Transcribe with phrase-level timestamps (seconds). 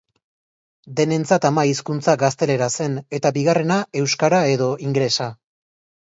[0.99, 5.29] Denentzat ama hizkuntza gaztelera zen, eta bigarrena euskara edo inglesa.